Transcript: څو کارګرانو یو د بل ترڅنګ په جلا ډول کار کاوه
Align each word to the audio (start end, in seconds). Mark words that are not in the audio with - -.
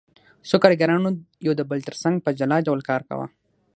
څو 0.49 0.55
کارګرانو 0.63 1.09
یو 1.45 1.53
د 1.59 1.61
بل 1.69 1.79
ترڅنګ 1.87 2.15
په 2.25 2.29
جلا 2.39 2.57
ډول 2.67 2.79
کار 2.89 3.01
کاوه 3.07 3.27